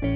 [0.00, 0.10] שלום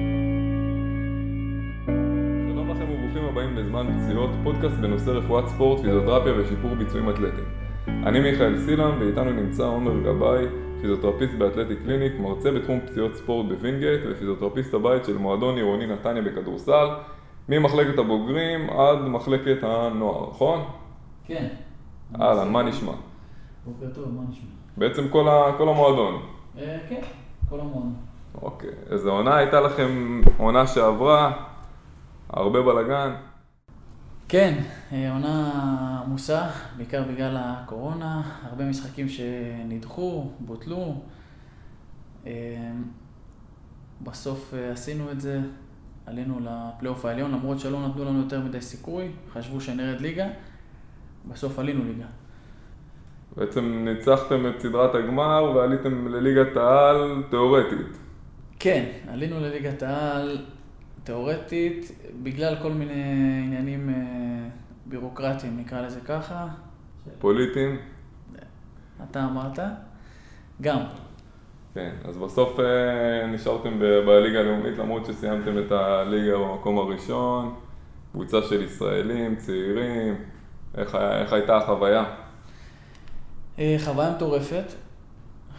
[2.71, 7.45] לכם וברוכים הבאים לזמן פציעות, פודקאסט בנושא רפואת ספורט, פיזיותרפיה ושיפור ביצועים אתלטיים.
[7.87, 10.45] אני מיכאל סילן ואיתנו נמצא עומר גבאי,
[10.81, 16.87] פיזיותרפיסט באתלטי קליניק, מרצה בתחום פציעות ספורט בווינגייט ופיזיותרפיסט הבית של מועדון עירוני נתניה בכדורסל,
[17.49, 20.59] ממחלקת הבוגרים עד מחלקת הנוער, נכון?
[21.25, 21.47] כן.
[22.21, 22.93] אהלן, מה נשמע?
[23.65, 24.49] בוקר טוב, מה נשמע?
[24.77, 26.21] בעצם כל, ה, כל המועדון.
[26.57, 27.01] אה, כן,
[27.49, 27.93] כל המון.
[28.41, 31.31] אוקיי, איזה עונה הייתה לכם, עונה שעברה,
[32.29, 33.13] הרבה בלאגן.
[34.29, 34.59] כן,
[34.91, 40.95] אה, עונה עמוסה, בעיקר בגלל הקורונה, הרבה משחקים שנדחו, בוטלו.
[42.27, 42.31] אה,
[44.01, 45.39] בסוף אה, עשינו את זה,
[46.05, 50.27] עלינו לפלייאוף העליון, למרות שלא נתנו לנו יותר מדי סיכוי, חשבו שנרד ליגה,
[51.29, 52.05] בסוף עלינו ליגה.
[53.37, 58.02] בעצם ניצחתם את סדרת הגמר ועליתם לליגת העל תיאורטית.
[58.63, 60.37] כן, עלינו לליגת העל
[61.03, 61.91] תיאורטית,
[62.23, 63.03] בגלל כל מיני
[63.45, 63.95] עניינים אה,
[64.85, 66.47] בירוקרטיים, נקרא לזה ככה.
[67.19, 67.79] פוליטיים.
[69.09, 69.59] אתה אמרת?
[70.61, 70.79] גם.
[71.73, 77.55] כן, אז בסוף אה, נשארתם בליגה הלאומית למרות שסיימתם את הליגה במקום הראשון,
[78.11, 80.15] קבוצה של ישראלים, צעירים,
[80.77, 82.03] איך, איך הייתה החוויה?
[83.59, 84.73] אה, חוויה מטורפת,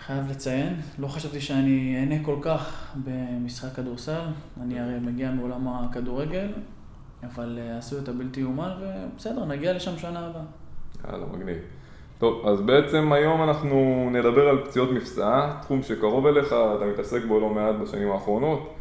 [0.06, 0.80] חייב לציין.
[0.98, 4.20] לא חשבתי שאני אהנה כל כך במשחק כדורסל.
[4.62, 6.48] אני הרי מגיע מעולם הכדורגל,
[7.22, 10.42] אבל אה, עשו את הבלתי יאומן, ובסדר, נגיע לשם שנה הבאה.
[11.08, 11.56] יאללה, מגניב.
[12.18, 17.40] טוב, אז בעצם היום אנחנו נדבר על פציעות מפסעה, תחום שקרוב אליך, אתה מתעסק בו
[17.40, 18.74] לא מעט בשנים האחרונות.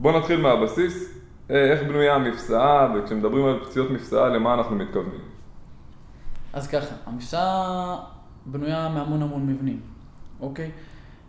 [0.00, 1.18] בוא נתחיל מהבסיס,
[1.50, 5.20] אה, איך בנויה המפסעה, וכשמדברים על פציעות מפסעה, למה אנחנו מתכוונים?
[6.52, 7.64] אז ככה, המבצע
[8.46, 9.93] בנויה מהמון המון מבנים,
[10.40, 10.70] אוקיי?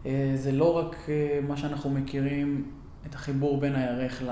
[0.06, 2.72] אה, זה לא רק אה, מה שאנחנו מכירים,
[3.06, 4.30] את החיבור בין הירך ל-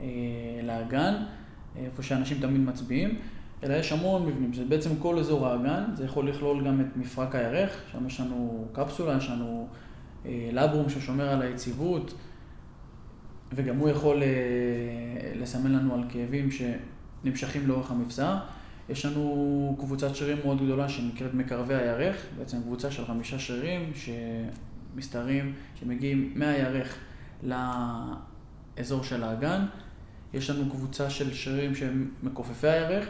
[0.00, 0.06] אה,
[0.62, 1.14] לאגן,
[1.76, 3.18] איפה שאנשים תמיד מצביעים,
[3.62, 7.34] אלא יש המון מבנים, זה בעצם כל אזור האגן, זה יכול לכלול גם את מפרק
[7.34, 9.68] הירך, שם יש לנו קפסולה, יש לנו
[10.24, 12.14] לברום ששומר על היציבות,
[13.52, 14.22] וגם הוא יכול
[15.34, 18.38] לסמן לנו על כאבים שנמשכים לאורך המבצע.
[18.88, 25.52] יש לנו קבוצת שרירים מאוד גדולה שנקראת מקרבי הירך, בעצם קבוצה של חמישה שרירים שמסתערים,
[25.74, 26.98] שמגיעים מהירך
[27.42, 29.64] לאזור של האגן.
[30.34, 33.08] יש לנו קבוצה של שרירים שהם מכופפי הירך,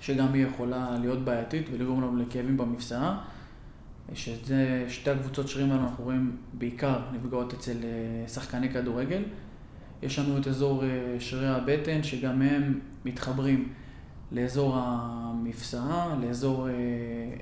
[0.00, 3.24] שגם היא יכולה להיות בעייתית ולגרום לנו לכאבים במפסעה.
[4.14, 9.22] שזה שתי הקבוצות שרירים האלו אנחנו רואים בעיקר נפגעות אצל אה, שחקני כדורגל.
[10.02, 13.68] יש לנו את אזור אה, שרירי הבטן, שגם הם מתחברים
[14.32, 16.72] לאזור המפסעה, לאזור אה,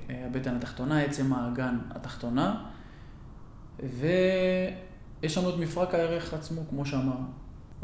[0.09, 2.63] אה, הבטן התחתונה, עצם האגן התחתונה,
[3.79, 7.25] ויש לנו את מפרק הירך עצמו, כמו שאמרנו.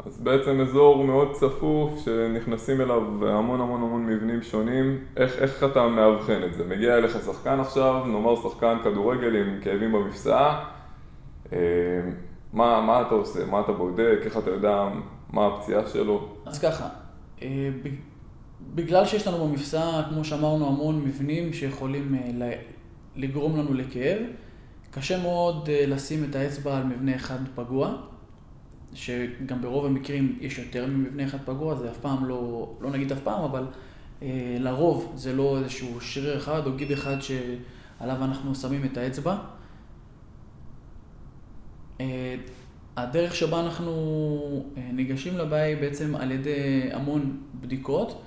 [0.06, 5.04] אז בעצם אזור מאוד צפוף, שנכנסים אליו המון המון המון מבנים שונים.
[5.16, 6.64] איך, איך אתה מאבחן את זה?
[6.64, 10.64] מגיע אליך שחקן עכשיו, נאמר שחקן כדורגל עם כאבים במפסעה,
[11.52, 11.58] אה,
[12.52, 13.46] מה, מה אתה עושה?
[13.46, 14.18] מה אתה בודק?
[14.24, 14.88] איך אתה יודע
[15.32, 16.28] מה הפציעה שלו?
[16.46, 16.88] אז ככה,
[17.42, 17.70] אה,
[18.74, 22.52] בגלל שיש לנו במפסע, כמו שאמרנו, המון מבנים שיכולים אה,
[23.16, 24.18] לגרום לנו לכאב,
[24.90, 27.96] קשה מאוד אה, לשים את האצבע על מבנה אחד פגוע,
[28.94, 33.20] שגם ברוב המקרים יש יותר ממבנה אחד פגוע, זה אף פעם לא, לא נגיד אף
[33.20, 33.66] פעם, אבל
[34.22, 39.36] אה, לרוב זה לא איזשהו שריר אחד או גיד אחד שעליו אנחנו שמים את האצבע.
[42.96, 43.92] הדרך שבה אנחנו
[44.92, 48.22] ניגשים לבעיה היא בעצם על ידי המון בדיקות,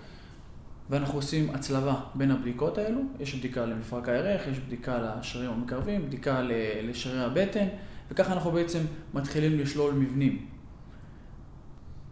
[0.90, 3.02] ואנחנו עושים הצלבה בין הבדיקות האלו.
[3.20, 6.42] יש בדיקה למפרק הירך, יש בדיקה לשרירים המקרבים, בדיקה
[6.84, 7.68] לשרירי הבטן,
[8.12, 8.80] וככה אנחנו בעצם
[9.14, 10.46] מתחילים לשלול מבנים.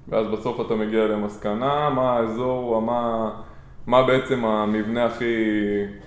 [0.08, 3.30] ואז בסוף אתה מגיע למסקנה, מה האזור, מה,
[3.88, 5.36] מה בעצם המבנה הכי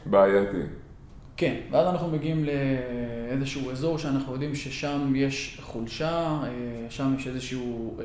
[0.06, 0.62] בעייתי.
[1.37, 7.96] כן, ואז אנחנו מגיעים לאיזשהו אזור שאנחנו יודעים ששם יש חולשה, אה, שם יש איזשהו
[8.00, 8.05] אה,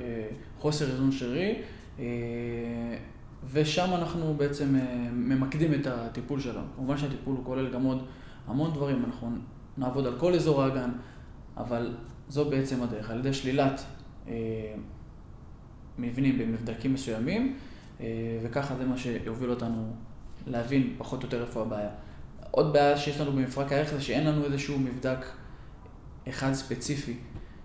[0.58, 1.56] חוסר איזון שרירי,
[2.00, 2.06] אה,
[3.52, 6.68] ושם אנחנו בעצם אה, ממקדים את הטיפול שלנו.
[6.76, 8.06] כמובן שהטיפול הוא כולל גם עוד
[8.48, 9.32] המון דברים, אנחנו
[9.78, 10.92] נעבוד על כל אזור האגן,
[11.58, 11.96] אבל
[12.30, 13.82] זו בעצם הדרך, על ידי שלילת
[14.28, 14.34] אה,
[15.98, 17.58] מבנים במבדקים מסוימים,
[18.02, 19.94] אה, וככה זה מה שיוביל אותנו
[20.48, 21.90] להבין פחות או יותר איפה הבעיה.
[22.52, 25.26] עוד בעיה שיש לנו במפרק הערך זה שאין לנו איזשהו מבדק
[26.30, 27.18] אחד ספציפי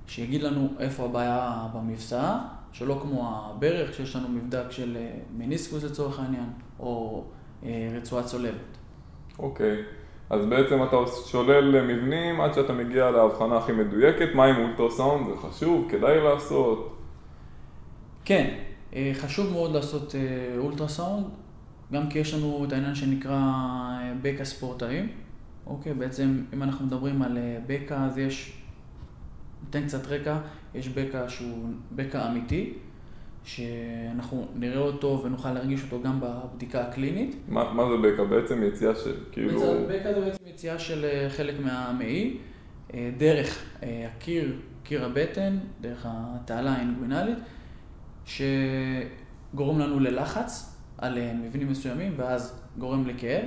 [0.06, 2.38] שיגיד לנו איפה הבעיה במבצע,
[2.78, 6.50] שלא כמו הברך, שיש לנו מבדק של אה, מניסקוס לצורך העניין,
[6.80, 7.24] או
[7.64, 8.78] אה, רצועה צולבת.
[9.38, 9.82] אוקיי.
[10.30, 10.96] אז בעצם אתה
[11.26, 16.96] שולל מבנים עד שאתה מגיע להבחנה הכי מדויקת, מה עם אולטרסאונד, זה חשוב, כדאי לעשות.
[18.24, 18.54] כן,
[18.94, 21.26] אה, חשוב מאוד לעשות אה, אולטרסאונד,
[21.92, 25.08] גם כי יש לנו את העניין שנקרא אה, בקע ספורטאים.
[25.66, 28.62] אוקיי, בעצם אם אנחנו מדברים על בקע, אז יש,
[29.64, 30.38] ניתן קצת רקע,
[30.76, 32.72] יש בקע שהוא בקע אמיתי,
[33.44, 37.36] שאנחנו נראה אותו ונוכל להרגיש אותו גם בבדיקה הקלינית.
[37.48, 38.24] מה, מה זה בקע?
[38.24, 39.60] בעצם יציאה של כאילו...
[39.88, 42.36] בקע זה בעצם יציאה של חלק מהמעי,
[42.94, 47.38] דרך הקיר, קיר הבטן, דרך התעלה האינגווינלית.
[48.26, 53.44] שגורם לנו ללחץ על אה, מבנים מסוימים ואז גורם לכאב.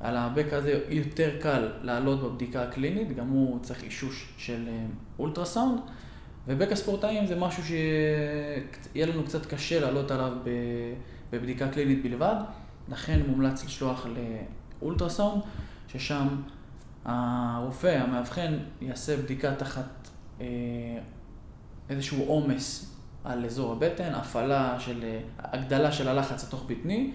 [0.00, 4.86] על הבק הזה יותר קל לעלות בבדיקה הקלינית, גם הוא צריך אישוש של אה,
[5.18, 5.80] אולטרסאונד.
[6.46, 10.32] ובק הספורטאים זה משהו שיהיה לנו קצת קשה לעלות עליו
[11.32, 12.36] בבדיקה קלינית בלבד,
[12.88, 14.06] לכן מומלץ לשלוח
[14.80, 15.42] לאולטרסאונד,
[15.88, 16.28] ששם
[17.04, 20.08] הרופא, המאבחן, יעשה בדיקה תחת
[20.40, 20.46] אה,
[21.88, 27.12] איזשהו עומס על אזור הבטן, הפעלה של, הגדלה של הלחץ התוך בטני,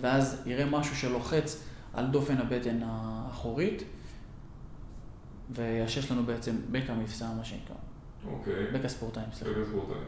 [0.00, 1.62] ואז יראה משהו שלוחץ
[1.94, 3.82] על דופן הבטן האחורית,
[5.50, 7.85] ויאשש לנו בעצם בקע מבצע, מה שנקרא.
[8.32, 8.54] אוקיי.
[8.72, 9.54] בקע ספורטאים, סליחה.
[9.54, 10.02] בקע ספורטאים.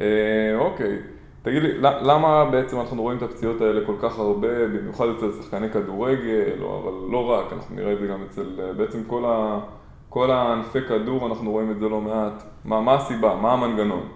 [0.00, 0.98] אה, אוקיי.
[1.42, 5.70] תגיד לי, למה בעצם אנחנו רואים את הפציעות האלה כל כך הרבה, במיוחד אצל שחקני
[5.70, 9.60] כדורגל, או, אבל לא רק, אנחנו נראה את זה גם אצל, בעצם כל, ה,
[10.08, 12.42] כל הענפי כדור, אנחנו רואים את זה לא מעט.
[12.64, 13.34] מה, מה הסיבה?
[13.42, 14.08] מה המנגנון?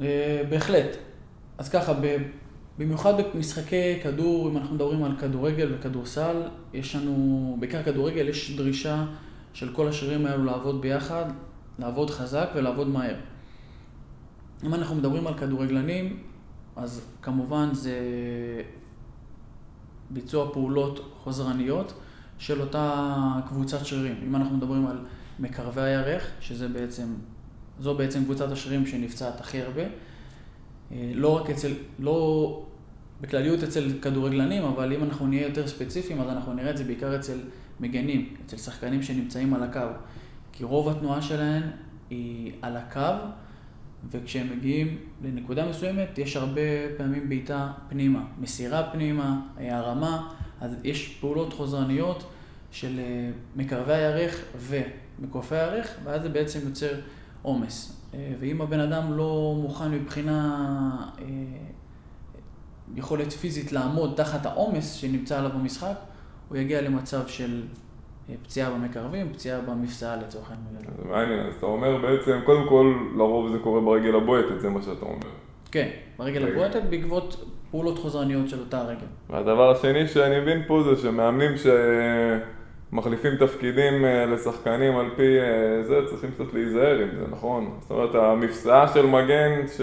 [0.00, 0.96] אה, בהחלט.
[1.58, 1.92] אז ככה,
[2.78, 6.42] במיוחד במשחקי כדור, אם אנחנו מדברים על כדורגל וכדורסל,
[6.72, 9.04] יש לנו, בעיקר כדורגל, יש דרישה
[9.52, 11.24] של כל השרירים האלו לעבוד ביחד,
[11.80, 13.14] לעבוד חזק ולעבוד מהר.
[14.64, 16.22] אם אנחנו מדברים על כדורגלנים,
[16.76, 17.98] אז כמובן זה
[20.10, 21.92] ביצוע פעולות חוזרניות
[22.38, 23.16] של אותה
[23.48, 24.16] קבוצת שרירים.
[24.26, 24.98] אם אנחנו מדברים על
[25.38, 27.06] מקרבי הירך, שזה בעצם
[27.80, 29.82] זו בעצם קבוצת השרירים שנפצעת הכי הרבה.
[30.92, 32.66] אה, לא רק אצל, לא
[33.20, 37.16] בכלליות אצל כדורגלנים, אבל אם אנחנו נהיה יותר ספציפיים, אז אנחנו נראה את זה בעיקר
[37.16, 37.38] אצל
[37.80, 39.80] מגנים, אצל שחקנים שנמצאים על הקו.
[40.60, 41.62] כי רוב התנועה שלהם
[42.10, 43.26] היא על הקו,
[44.10, 46.60] וכשהם מגיעים לנקודה מסוימת, יש הרבה
[46.96, 52.30] פעמים בעיטה פנימה, מסירה פנימה, הרמה, אז יש פעולות חוזרניות
[52.70, 57.00] של אה, מקרבי הירך ומקופי הירך, ואז זה בעצם יוצר
[57.42, 58.02] עומס.
[58.14, 60.56] אה, ואם הבן אדם לא מוכן מבחינה
[61.18, 61.24] אה,
[62.94, 65.96] יכולת פיזית לעמוד תחת העומס שנמצא עליו במשחק,
[66.48, 67.62] הוא יגיע למצב של
[68.42, 70.92] פציעה במקרבים, פציעה במפסעה לצורך העניין.
[70.96, 74.82] זה מעניין, אז אתה אומר בעצם, קודם כל, לרוב זה קורה ברגל הבועטת, זה מה
[74.82, 75.26] שאתה אומר.
[75.70, 75.88] כן,
[76.18, 79.06] ברגל הבועטת בעקבות פעולות חוזרניות של אותה רגל.
[79.30, 81.66] והדבר השני שאני מבין פה זה שמאמנים ש...
[82.92, 87.78] מחליפים תפקידים אה, לשחקנים על פי אה, זה, צריכים קצת להיזהר עם זה, נכון?
[87.80, 89.80] זאת אומרת, המפסעה של מגן ש...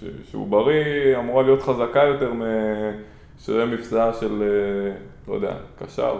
[0.00, 0.04] ש...
[0.30, 4.92] שהוא בריא אמורה להיות חזקה יותר משרי מפסעה של, אה,
[5.28, 6.18] לא יודע, קשר.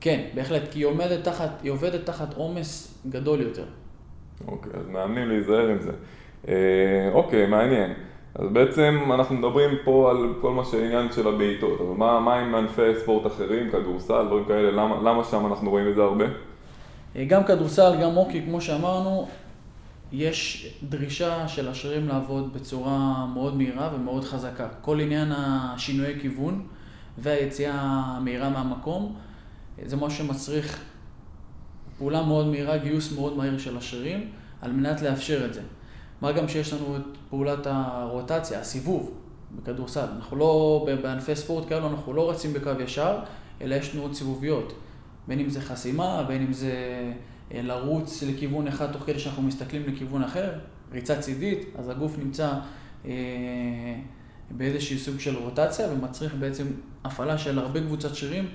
[0.00, 3.64] כן, בהחלט, כי היא עומדת תחת, היא עובדת תחת עומס גדול יותר.
[4.48, 5.92] אוקיי, אז מאמנים להיזהר עם זה.
[7.12, 7.92] אוקיי, מעניין.
[8.34, 12.54] אז בעצם אנחנו מדברים פה על כל מה שעניין של הבעיטות, אבל מה, מה עם
[12.54, 16.24] ענפי ספורט אחרים, כדורסל, דברים כאלה, למה, למה שם אנחנו רואים את זה הרבה?
[17.16, 19.28] אה, גם כדורסל, גם הוקי, כמו שאמרנו,
[20.12, 24.68] יש דרישה של השרירים לעבוד בצורה מאוד מהירה ומאוד חזקה.
[24.80, 26.62] כל עניין השינויי כיוון
[27.18, 29.14] והיציאה המהירה מהמקום,
[29.86, 30.80] זה משהו שמצריך
[31.98, 34.30] פעולה מאוד מהירה, גיוס מאוד מהיר של השרירים,
[34.60, 35.60] על מנת לאפשר את זה.
[36.20, 39.14] מה גם שיש לנו את פעולת הרוטציה, הסיבוב
[39.56, 40.06] בכדורסל.
[40.16, 43.18] אנחנו לא, בענפי ספורט כאלו אנחנו לא רצים בקו ישר,
[43.60, 44.72] אלא יש תנועות סיבוביות.
[45.28, 46.72] בין אם זה חסימה, בין אם זה
[47.54, 50.52] אה, לרוץ לכיוון אחד תוך כדי שאנחנו מסתכלים לכיוון אחר,
[50.92, 52.52] ריצה צידית, אז הגוף נמצא
[53.04, 53.10] אה,
[54.50, 56.66] באיזשהו סוג של רוטציה ומצריך בעצם
[57.04, 58.48] הפעלה של הרבה קבוצת שירים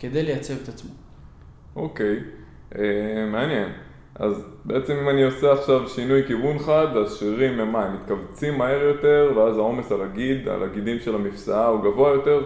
[0.00, 0.90] כדי לייצב את עצמו.
[1.76, 2.16] אוקיי,
[2.78, 3.68] אה, מעניין.
[4.14, 8.58] אז בעצם אם אני עושה עכשיו שינוי כיוון חד, אז שרירים הם מה, הם מתכווצים
[8.58, 12.40] מהר יותר, ואז העומס על הגיד, על הגידים של המפסעה הוא גבוה יותר?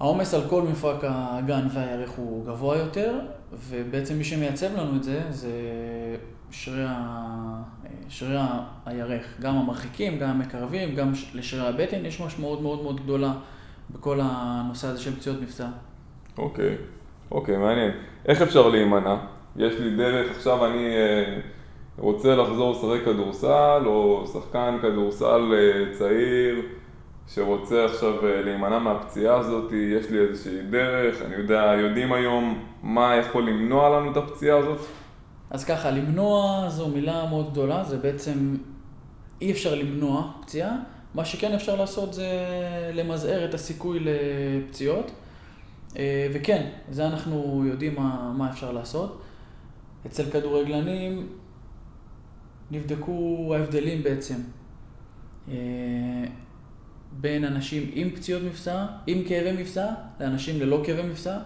[0.00, 3.18] העומס על כל מפרק הגן והירך הוא גבוה יותר,
[3.68, 5.50] ובעצם מי שמייצב לנו את זה, זה
[6.50, 6.86] שרירי,
[8.08, 8.38] שרירי
[8.86, 13.32] הירך, גם המרחיקים, גם המקרבים, גם לשרירי הבטן, יש משמעות מאוד מאוד גדולה
[13.90, 15.66] בכל הנושא הזה של פציעות מבצע.
[16.38, 16.76] אוקיי,
[17.30, 17.90] אוקיי, מעניין.
[18.26, 19.16] איך אפשר להימנע?
[19.56, 21.38] יש לי דרך, עכשיו אני אה,
[21.98, 26.62] רוצה לחזור לשחק כדורסל, או שחקן כדורסל אה, צעיר,
[27.28, 33.16] שרוצה עכשיו אה, להימנע מהפציעה הזאת, יש לי איזושהי דרך, אני יודע, יודעים היום מה
[33.16, 34.78] יכול למנוע לנו את הפציעה הזאת?
[35.50, 38.56] אז ככה, למנוע זו מילה מאוד גדולה, זה בעצם
[39.40, 40.76] אי אפשר למנוע פציעה,
[41.14, 42.28] מה שכן אפשר לעשות זה
[42.94, 45.10] למזער את הסיכוי לפציעות,
[46.32, 49.22] וכן, זה אנחנו יודעים מה, מה אפשר לעשות.
[50.06, 51.28] אצל כדורגלנים
[52.70, 54.34] נבדקו ההבדלים בעצם
[55.48, 55.54] אה,
[57.12, 59.86] בין אנשים עם פציעות מבצע, עם כאבי מבצע,
[60.20, 61.38] לאנשים ללא כאבי מבצע,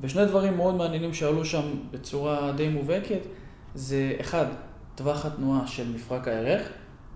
[0.00, 3.20] ושני דברים מאוד מעניינים שעלו שם בצורה די מובהקת,
[3.74, 4.46] זה אחד,
[4.94, 6.68] טווח התנועה של מפרק הירך,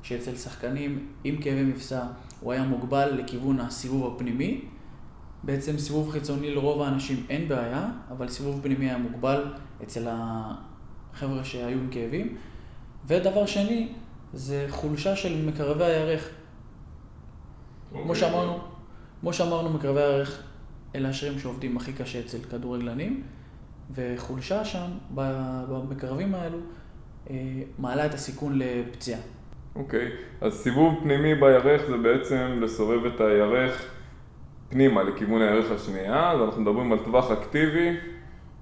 [0.02, 2.02] שאצל שחקנים עם כאבי מבצע
[2.40, 4.64] הוא היה מוגבל לכיוון הסיבוב הפנימי.
[5.42, 9.44] בעצם סיבוב חיצוני לרוב האנשים אין בעיה, אבל סיבוב פנימי היה מוגבל
[9.82, 12.36] אצל החבר'ה שהיו עם כאבים.
[13.06, 13.92] ודבר שני,
[14.32, 16.28] זה חולשה של מקרבי הירך.
[16.28, 17.92] Okay.
[17.92, 18.14] כמו אוקיי.
[18.14, 18.58] שאמרנו,
[19.20, 20.42] כמו שאמרנו, מקרבי הירך
[20.94, 23.22] אלה השרירים שעובדים הכי קשה אצל כדורגלנים,
[23.94, 24.90] וחולשה שם,
[25.68, 26.58] במקרבים האלו,
[27.30, 27.36] אה,
[27.78, 29.20] מעלה את הסיכון לפציעה.
[29.76, 30.44] אוקיי, okay.
[30.44, 33.97] אז סיבוב פנימי בירך זה בעצם לסובב את הירך
[34.68, 37.96] פנימה לכיוון הירך השנייה, אז אנחנו מדברים על טווח אקטיבי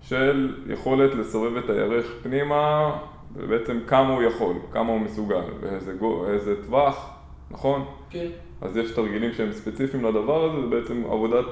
[0.03, 2.97] של יכולת לסובב את הירך פנימה,
[3.35, 7.11] ובעצם כמה הוא יכול, כמה הוא מסוגל, ואיזה טווח,
[7.51, 7.85] נכון?
[8.11, 8.27] כן.
[8.61, 11.45] אז יש תרגילים שהם ספציפיים לדבר הזה, זה בעצם עבודת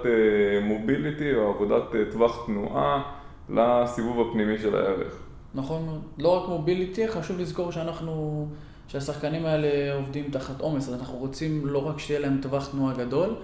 [0.63, 3.03] מוביליטי אה, או עבודת אה, טווח תנועה
[3.51, 5.19] לסיבוב הפנימי של הירך.
[5.55, 6.01] נכון מאוד.
[6.19, 8.47] לא רק מוביליטי, חשוב לזכור שאנחנו,
[8.89, 13.35] שהשחקנים האלה עובדים תחת עומס, אז אנחנו רוצים לא רק שיהיה להם טווח תנועה גדול,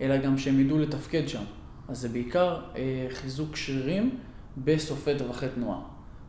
[0.00, 1.42] אלא גם שהם ידעו לתפקד שם.
[1.88, 4.18] אז זה בעיקר אה, חיזוק שרירים
[4.58, 5.80] בסופי טווחי תנועה.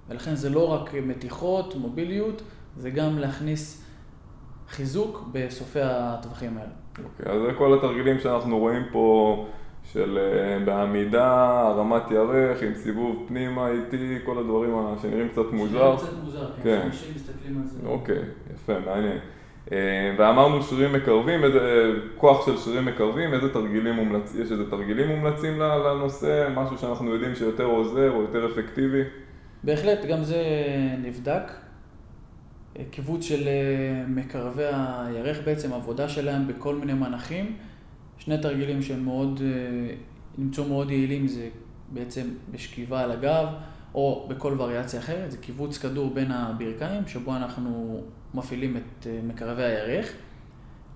[0.10, 2.42] ולכן זה לא רק מתיחות, מוביליות,
[2.78, 3.86] זה גם להכניס
[4.70, 6.70] חיזוק בסופי הטווחים האלה.
[6.92, 9.46] אוקיי, okay, אז זה כל התרגילים שאנחנו רואים פה
[9.84, 15.98] של uh, בעמידה, הרמת ירך, עם סיבוב פנימה איטי, כל הדברים שנראים קצת מוזר.
[15.98, 16.62] קצת מוזר, כן.
[16.63, 16.82] כן.
[16.86, 17.88] אנשים מסתכלים על זה.
[17.88, 19.18] אוקיי, okay, יפה, מעניין.
[19.72, 19.74] Uh,
[20.18, 25.60] ואמרנו שרירים מקרבים, איזה כוח של שרירים מקרבים, איזה תרגילים מומלצים, יש איזה תרגילים מומלצים
[25.60, 29.01] לנושא, משהו שאנחנו יודעים שיותר עוזר או יותר אפקטיבי?
[29.63, 30.44] בהחלט, גם זה
[31.04, 31.51] נבדק.
[32.92, 37.56] קיבוץ של אה, מקרבי הירך בעצם, עבודה שלהם בכל מיני מנחים.
[38.18, 39.96] שני תרגילים שהם מאוד, אה,
[40.38, 41.50] נמצאו מאוד יעילים זה
[41.90, 43.48] בעצם בשכיבה על הגב,
[43.96, 48.02] או בכל וריאציה אחרת, זה קיבוץ כדור בין הברכיים, שבו אנחנו
[48.34, 50.14] מפעילים את אה, מקרבי הירך,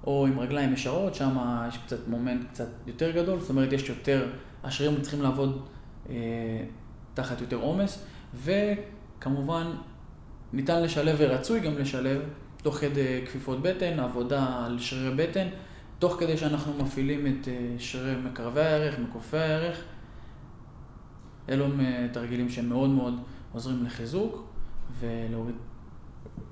[0.08, 1.38] או עם רגליים ישרות, שם
[1.68, 4.28] יש קצת מומנט קצת יותר גדול, זאת אומרת יש יותר,
[4.64, 5.66] השרירים צריכים לעבוד
[6.10, 6.16] אה,
[7.14, 8.06] תחת יותר עומס,
[8.44, 9.72] וכמובן
[10.54, 12.22] ניתן לשלב ורצוי גם לשלב,
[12.58, 15.48] תוך כדי כפיפות בטן, עבודה על שרירי בטן,
[16.00, 19.84] תוך כדי שאנחנו מפעילים את אה, שרירי מקרבי הערך, מקופי הערך.
[21.50, 23.14] אלו הם אה, תרגילים שהם מאוד מאוד
[23.54, 24.44] עוזרים לחיזוק
[25.00, 25.56] ולהוריד...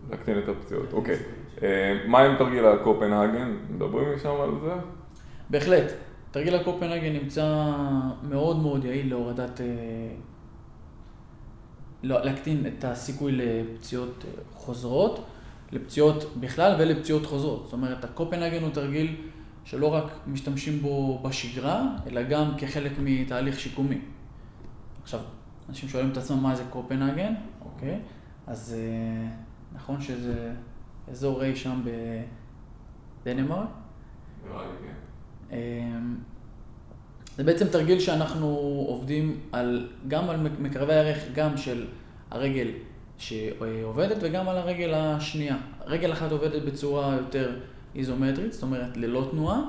[0.09, 1.17] להקטין את הפציעות, אוקיי.
[1.63, 3.57] אה, מה עם תרגיל הקופנהגן?
[3.69, 4.73] מדברים שם על זה?
[5.49, 5.91] בהחלט.
[6.31, 7.73] תרגיל הקופנהגן נמצא
[8.29, 9.61] מאוד מאוד יעיל להורדת
[12.03, 15.25] לא, להקטין את הסיכוי לפציעות אה, חוזרות,
[15.71, 17.63] לפציעות בכלל ולפציעות חוזרות.
[17.63, 19.15] זאת אומרת, הקופנהגן הוא תרגיל
[19.65, 23.97] שלא רק משתמשים בו בשגרה, אלא גם כחלק מתהליך שיקומי.
[25.03, 25.19] עכשיו,
[25.69, 27.99] אנשים שואלים את עצמם מה זה קופנהגן, אוקיי?
[28.47, 29.27] אז אה,
[29.73, 30.53] נכון שזה
[31.11, 31.81] אזור אי שם
[33.25, 33.67] בדנמרק.
[34.49, 34.93] כן.
[35.51, 36.15] אמ,
[37.37, 38.47] זה בעצם תרגיל שאנחנו
[38.87, 41.87] עובדים על, גם על מקרבי הערך, גם של
[42.31, 42.67] הרגל
[43.17, 45.57] שעובדת וגם על הרגל השנייה.
[45.85, 47.59] רגל אחת עובדת בצורה יותר
[47.95, 49.61] איזומטרית, זאת אומרת ללא תנועה,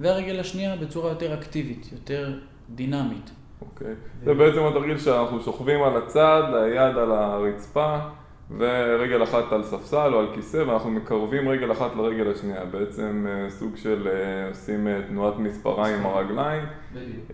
[0.00, 2.38] והרגל השנייה בצורה יותר אקטיבית, יותר
[2.74, 3.30] דינמית.
[3.60, 3.94] אוקיי.
[4.24, 7.98] זה בעצם התרגיל שאנחנו שוכבים על הצד, היד על הרצפה.
[8.58, 13.50] ורגל אחת על ספסל או על כיסא ואנחנו מקרבים רגל אחת לרגל השנייה, בעצם אה,
[13.50, 16.62] סוג של אה, עושים אה, תנועת מספריים עם הרגליים.
[16.92, 17.26] בדיוק.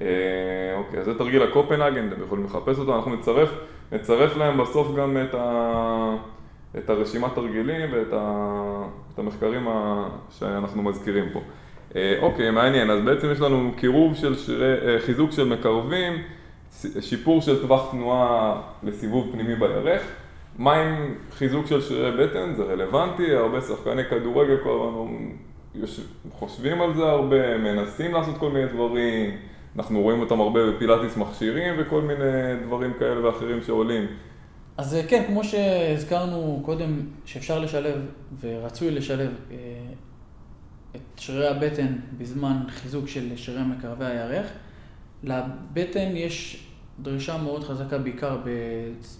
[0.77, 3.49] אוקיי, אז זה תרגיל הקופנהגן, אתם יכולים לחפש אותו, אנחנו נצרף,
[3.93, 6.17] נצרף להם בסוף גם את, ה,
[6.79, 11.41] את הרשימת תרגילים ואת ה, את המחקרים ה, שאנחנו מזכירים פה.
[12.23, 16.13] אוקיי, מעניין, אז בעצם יש לנו קירוב של שירי, חיזוק של מקרבים,
[17.01, 20.03] שיפור של טווח תנועה לסיבוב פנימי בירך.
[20.59, 22.55] מה עם חיזוק של שרירי בטן?
[22.55, 25.17] זה רלוונטי, הרבה שחקני כדורגל כל הזמן
[26.31, 29.37] חושבים על זה הרבה, מנסים לעשות כל מיני דברים,
[29.77, 34.07] אנחנו רואים אותם הרבה בפילאטיס מכשירים וכל מיני דברים כאלה ואחרים שעולים.
[34.77, 38.01] אז אה, כן, כמו שהזכרנו קודם, שאפשר לשלב
[38.41, 39.57] ורצוי לשלב אה,
[40.97, 44.47] את שרירי הבטן בזמן חיזוק של שרירי מקרבי הירך.
[45.23, 46.67] לבטן יש
[47.03, 48.39] דרישה מאוד חזקה בעיקר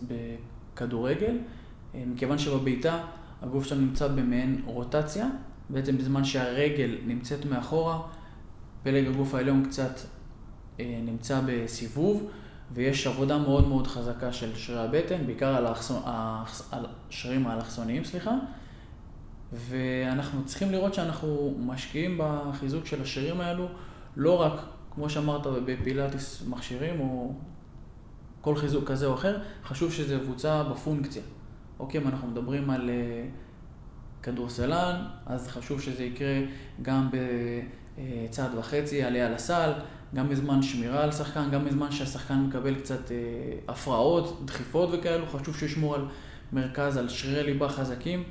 [0.09, 1.39] בכדורגל,
[1.95, 3.05] אה, מכיוון שבבעיטה
[3.43, 5.29] הגוף שלנו נמצא במעין רוטציה,
[5.71, 8.01] בעצם בזמן שהרגל נמצאת מאחורה,
[8.83, 10.01] פלג הגוף העליון קצת
[10.81, 12.31] אה, נמצא בסיבוב,
[12.75, 16.03] ויש עבודה מאוד מאוד חזקה של שרירי הבטן, בעיקר על, האחסון,
[16.71, 18.35] על שרירים האלכסוניים, סליחה.
[19.53, 23.69] ואנחנו צריכים לראות שאנחנו משקיעים בחיזוק של השרירים האלו,
[24.17, 24.53] לא רק,
[24.91, 27.35] כמו שאמרת, בפילאטיס מכשירים או
[28.41, 31.23] כל חיזוק כזה או אחר, חשוב שזה יבוצע בפונקציה.
[31.79, 36.41] אוקיי, אם אנחנו מדברים על uh, כדורסלן, אז חשוב שזה יקרה
[36.83, 37.09] גם
[38.29, 39.73] בצעד וחצי, עלייה לסל,
[40.15, 43.13] גם בזמן שמירה על שחקן, גם בזמן שהשחקן מקבל קצת uh,
[43.69, 46.07] הפרעות, דחיפות וכאלו, חשוב שישמור על
[46.53, 48.25] מרכז, על שרירי ליבה חזקים.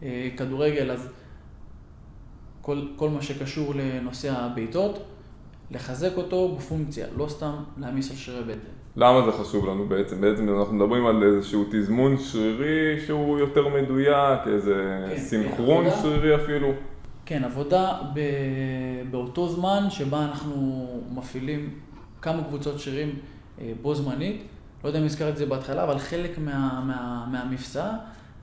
[0.00, 0.04] Uh,
[0.36, 1.08] כדורגל, אז
[2.60, 5.04] כל, כל מה שקשור לנושא הבעיטות,
[5.70, 8.80] לחזק אותו בפונקציה, לא סתם להעמיס על שרירי בטן.
[8.96, 10.20] למה זה חשוב לנו בעצם?
[10.20, 16.34] בעצם אנחנו מדברים על איזשהו תזמון שרירי שהוא יותר מדויק, איזה כן, סינכרון עבודה, שרירי
[16.34, 16.72] אפילו.
[17.26, 18.20] כן, עבודה ב,
[19.10, 21.70] באותו זמן שבה אנחנו מפעילים
[22.22, 23.14] כמה קבוצות שרירים
[23.60, 24.42] אה, בו זמנית.
[24.84, 27.92] לא יודע אם הזכרתי את זה בהתחלה, אבל חלק מה, מה, מהמפסע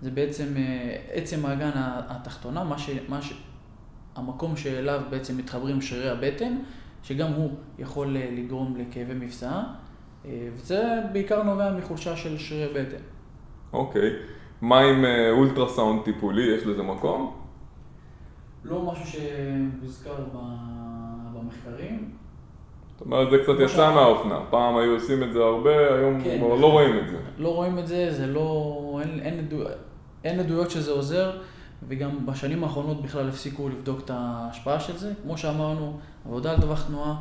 [0.01, 3.33] זה בעצם אה, עצם האגן התחתונה, מה ש, מה ש,
[4.15, 6.57] המקום שאליו בעצם מתחברים שרירי הבטן,
[7.03, 9.63] שגם הוא יכול אה, לגרום לכאבי מפסעה.
[10.25, 13.03] אה, וזה בעיקר נובע מחולשה של שרירי בטן.
[13.73, 14.09] אוקיי.
[14.61, 16.55] מה עם אולטרסאונד טיפולי?
[16.55, 17.37] יש לזה מקום?
[18.63, 20.15] לא משהו שהוזכר
[21.33, 22.11] במחקרים.
[22.97, 24.39] זאת אומרת, זה קצת יצא מהאופנה.
[24.49, 27.17] פעם היו עושים את זה הרבה, היום כן, כבר לא רואים את זה.
[27.37, 28.99] לא רואים את זה, זה לא...
[29.03, 29.57] אין, אין, עדו...
[30.27, 31.31] אין עדויות שזה עוזר,
[31.87, 35.13] וגם בשנים האחרונות בכלל הפסיקו לבדוק את ההשפעה של זה.
[35.23, 37.15] כמו שאמרנו, עבודה על טווח תנועה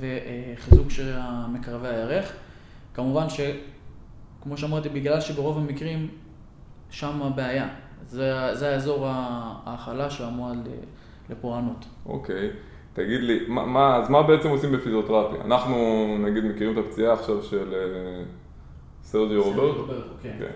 [0.00, 1.12] וחיזוק של
[1.52, 2.32] מקרבי הירך.
[2.94, 6.08] כמובן שכמו שאמרתי, בגלל שברוב המקרים
[6.90, 7.68] שם הבעיה.
[8.08, 9.06] זה, זה האזור
[9.66, 10.68] החלש והמועד
[11.30, 11.86] לפורענות.
[12.06, 12.50] אוקיי.
[12.92, 15.44] תגיד לי, מה, מה, אז מה בעצם עושים בפיזיותרפיה?
[15.44, 15.76] אנחנו
[16.20, 18.24] נגיד מכירים את הפציעה עכשיו של אה,
[19.02, 19.86] סרג'י רוברטו,
[20.22, 20.50] כן.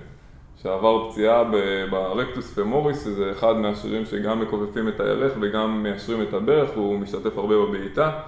[0.63, 1.45] שעבר פציעה
[1.91, 7.39] ברקטוס פמוריס, שזה אחד מהשרירים שגם מכופפים את הירך וגם מיישרים את הברך, הוא משתתף
[7.39, 8.21] הרבה בבעיטה,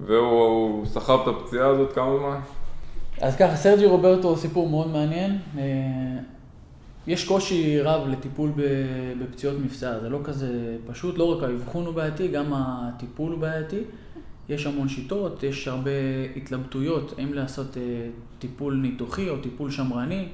[0.00, 2.40] והוא סחב את הפציעה הזאת כמה זמן?
[3.20, 5.38] אז ככה, סרג'י רוברטו הוא סיפור מאוד מעניין.
[5.58, 5.62] אה,
[7.06, 8.50] יש קושי רב לטיפול
[9.20, 13.80] בפציעות מפשעה, זה לא כזה פשוט, לא רק האבחון הוא בעייתי, גם הטיפול הוא בעייתי.
[14.48, 15.90] יש המון שיטות, יש הרבה
[16.36, 17.82] התלבטויות, האם לעשות אה,
[18.38, 20.28] טיפול ניתוחי או טיפול שמרני.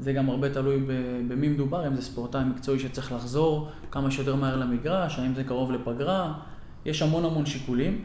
[0.00, 0.80] זה גם הרבה תלוי
[1.28, 5.72] במי מדובר, אם זה ספורטאי מקצועי שצריך לחזור כמה שיותר מהר למגרש, האם זה קרוב
[5.72, 6.32] לפגרה,
[6.84, 8.04] יש המון המון שיקולים.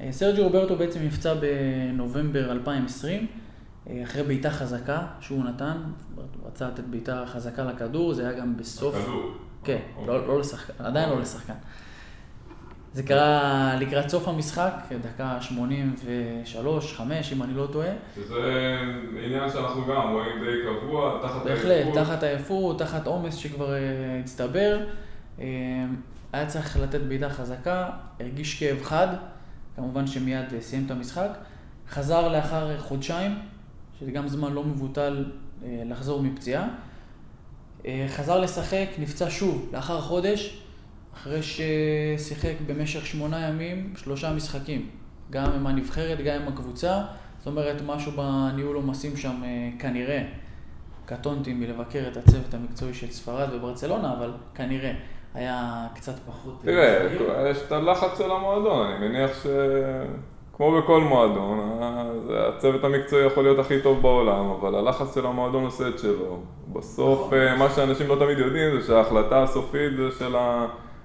[0.00, 3.26] אה, סרג'י רוברטו בעצם נפצע בנובמבר 2020.
[3.90, 5.76] אה, אחרי בעיטה חזקה שהוא נתן,
[6.14, 8.94] הוא רצה לתת בעיטה חזקה לכדור, זה היה גם בסוף...
[8.96, 9.32] לכדור.
[9.64, 11.54] כן, לא, לא לשחקן, עדיין לא לשחקן.
[12.98, 17.88] זה קרה לקראת סוף המשחק, דקה 83, 5, אם אני לא טועה.
[18.16, 18.78] שזה
[19.24, 21.64] עניין שאנחנו גם רואים די קבוע, תחת עייפות.
[21.64, 23.78] בהחלט, תחת עייפות, תחת עומס שכבר אה,
[24.20, 24.80] הצטבר.
[25.40, 25.46] אה,
[26.32, 29.08] היה צריך לתת בעיטה חזקה, הרגיש כאב חד,
[29.76, 31.30] כמובן שמיד סיים את המשחק.
[31.90, 33.38] חזר לאחר חודשיים,
[34.00, 35.24] שזה גם זמן לא מבוטל
[35.64, 36.68] אה, לחזור מפציעה.
[37.86, 40.62] אה, חזר לשחק, נפצע שוב לאחר חודש,
[41.18, 44.86] אחרי ששיחק במשך שמונה ימים, שלושה משחקים.
[45.30, 47.00] גם עם הנבחרת, גם עם הקבוצה.
[47.38, 50.22] זאת אומרת, משהו בניהול עומסים שם אה, כנראה.
[51.06, 54.92] קטונתי מלבקר את הצוות המקצועי של ספרד וברצלונה, אבל כנראה
[55.34, 56.58] היה קצת פחות...
[56.62, 57.08] תראה,
[57.50, 59.46] יש את הלחץ של המועדון, אני מניח ש...
[60.56, 61.78] כמו בכל מועדון,
[62.30, 66.38] הצוות המקצועי יכול להיות הכי טוב בעולם, אבל הלחץ של המועדון עושה את שלו.
[66.72, 67.38] בסוף, נכון.
[67.38, 70.36] אה, מה שאנשים לא תמיד יודעים זה שההחלטה הסופית זה של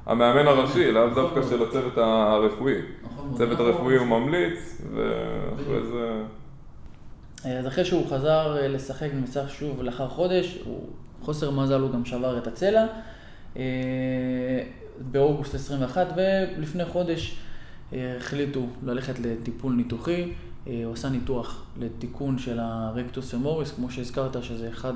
[0.06, 1.24] המאמן הראשי, לאו נכון.
[1.24, 2.76] דווקא של הצוות הרפואי.
[3.04, 6.24] נכון הצוות הרפואי הוא ממליץ, ואחרי זה...
[7.44, 10.89] אז אחרי שהוא חזר אה, לשחק וניצח שוב לאחר חודש, הוא,
[11.22, 12.86] חוסר מזל הוא גם שבר את הצלע.
[13.58, 13.63] אה,
[15.12, 17.38] באוגוסט 21, ולפני חודש
[17.92, 20.34] החליטו ללכת לטיפול ניתוחי,
[20.68, 24.94] אה, הוא עשה ניתוח לתיקון של הרקטוס פמוריס, כמו שהזכרת שזה אחד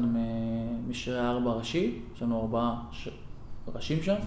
[0.87, 3.09] משירי הארבע הראשי, יש לנו ארבעה ש...
[3.75, 4.17] ראשים שם, אה,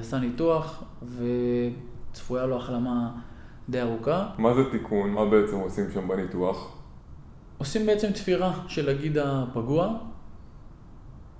[0.00, 0.84] עשה ניתוח
[2.12, 3.10] וצפויה לו החלמה
[3.68, 4.30] די ארוכה.
[4.38, 5.10] מה זה תיקון?
[5.10, 6.78] מה בעצם עושים שם בניתוח?
[7.58, 9.98] עושים בעצם תפירה של הגיד הפגוע.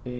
[0.06, 0.12] אה,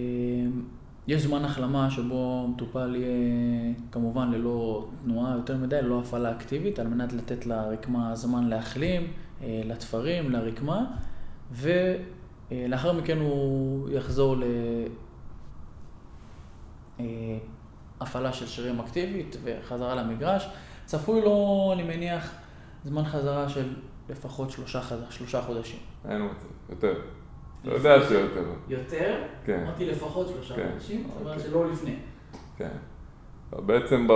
[1.07, 6.87] יש זמן החלמה שבו מטופל יהיה כמובן ללא תנועה יותר מדי, ללא הפעלה אקטיבית, על
[6.87, 9.07] מנת לתת לרקמה זמן להחלים,
[9.41, 10.85] אה, לתפרים, לרקמה,
[11.51, 14.35] ולאחר מכן הוא יחזור
[18.03, 20.49] להפעלה של שרירים אקטיבית וחזרה למגרש.
[20.85, 22.31] צפוי לו, אני מניח,
[22.83, 23.73] זמן חזרה של
[24.09, 25.79] לפחות שלושה, שלושה חודשים.
[26.09, 26.93] אין מצב, יותר.
[27.61, 28.43] אתה יודע שיותר.
[28.69, 29.21] יותר?
[29.45, 29.63] כן.
[29.67, 30.69] אמרתי לפחות שלושה כן.
[30.71, 31.49] חודשים, זאת אומרת אוקיי.
[31.49, 31.95] שלא לפני.
[32.57, 32.69] כן.
[33.65, 34.07] בעצם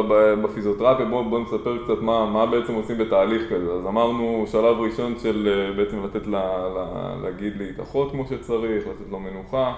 [0.43, 3.71] בפיזיותרפיה, בואו בוא נספר קצת מה, מה בעצם עושים בתהליך כזה.
[3.71, 9.09] אז אמרנו, שלב ראשון של אה, בעצם לתת ל- ל- לגיד להתאחות כמו שצריך, לתת
[9.11, 9.75] לו מנוחה,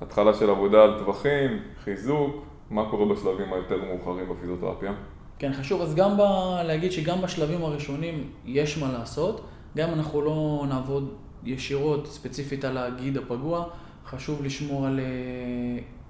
[0.00, 1.50] התחלה של עבודה על טווחים,
[1.84, 4.92] חיזוק, מה קורה בשלבים היותר מאוחרים בפיזיותרפיה?
[5.38, 6.20] כן, חשוב אז גם ב...
[6.66, 12.78] להגיד שגם בשלבים הראשונים יש מה לעשות, גם אם אנחנו לא נעבוד ישירות, ספציפית על
[12.78, 13.68] הגיד הפגוע,
[14.06, 15.00] חשוב לשמור על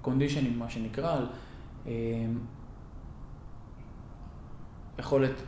[0.01, 1.27] קונדישנים, מה שנקרא, על
[1.87, 1.93] אה,
[4.99, 5.41] יכולת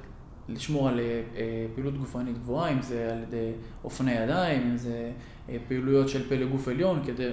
[0.50, 3.52] לשמור על אה, פעילות גופנית גבוהה, אם זה על ידי
[3.84, 5.12] אופני ידיים, אם זה
[5.50, 7.30] אה, פעילויות של פלא גוף עליון, כדי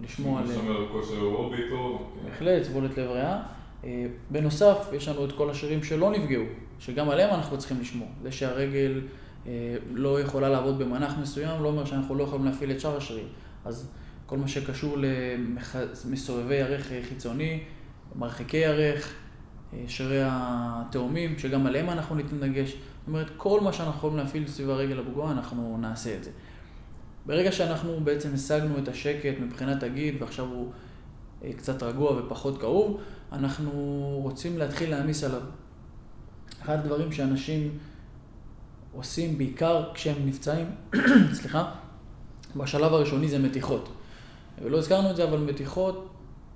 [0.00, 0.44] לשמור על...
[0.44, 2.12] לשמר כושר אירובי טוב.
[2.24, 3.42] בהחלט, סבולת לב ריאה.
[3.84, 6.44] אה, בנוסף, יש לנו את כל השרירים שלא נפגעו,
[6.78, 8.08] שגם עליהם אנחנו צריכים לשמור.
[8.22, 9.00] זה שהרגל
[9.46, 13.28] אה, לא יכולה לעבוד במנח מסוים, לא אומר שאנחנו לא יכולים להפעיל את שאר השרירים.
[13.64, 13.90] אז
[14.26, 17.60] כל מה שקשור למסובבי ירך חיצוני,
[18.14, 19.14] מרחיקי ירך,
[19.72, 22.70] אה, שרירי התאומים, שגם עליהם אנחנו ניתן דגש.
[22.70, 26.30] זאת אומרת, כל מה שאנחנו יכולים להפעיל סביב הרגל הפגועה, אנחנו נעשה את זה.
[27.26, 30.72] ברגע שאנחנו בעצם השגנו את השקט מבחינת הגיד, ועכשיו הוא
[31.44, 33.00] אה, קצת רגוע ופחות כאוב,
[33.32, 33.70] אנחנו
[34.22, 35.40] רוצים להתחיל להעמיס עליו.
[36.62, 37.78] אחד הדברים שאנשים
[38.92, 40.66] עושים בעיקר כשהם נפצעים,
[41.38, 41.72] סליחה,
[42.56, 43.88] בשלב הראשוני זה מתיחות.
[44.62, 46.08] ולא הזכרנו את זה, אבל מתיחות